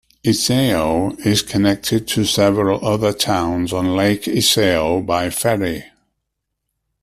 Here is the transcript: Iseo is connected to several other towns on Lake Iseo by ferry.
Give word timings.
Iseo 0.23 1.11
is 1.23 1.43
connected 1.43 2.07
to 2.07 2.25
several 2.25 2.83
other 2.83 3.13
towns 3.13 3.71
on 3.71 3.95
Lake 3.95 4.23
Iseo 4.27 4.99
by 5.05 5.29
ferry. 5.29 5.91